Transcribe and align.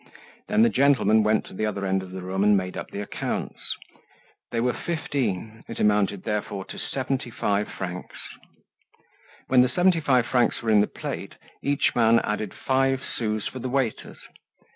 Then 0.47 0.63
the 0.63 0.69
gentlemen 0.69 1.21
went 1.21 1.45
to 1.45 1.53
the 1.53 1.67
other 1.67 1.85
end 1.85 2.01
of 2.01 2.09
the 2.09 2.23
room, 2.23 2.43
and 2.43 2.57
made 2.57 2.75
up 2.75 2.89
the 2.89 3.01
accounts. 3.01 3.59
They 4.49 4.59
were 4.59 4.73
fifteen; 4.73 5.63
it 5.67 5.79
amounted 5.79 6.23
therefore 6.23 6.65
to 6.69 6.79
seventy 6.79 7.29
five 7.29 7.67
francs. 7.69 8.15
When 9.47 9.61
the 9.61 9.69
seventy 9.69 9.99
five 9.99 10.25
francs 10.25 10.63
were 10.63 10.71
in 10.71 10.81
the 10.81 10.87
plate, 10.87 11.35
each 11.61 11.93
man 11.95 12.17
added 12.21 12.51
five 12.51 13.03
sous 13.15 13.45
for 13.45 13.59
the 13.59 13.69
waiters. 13.69 14.17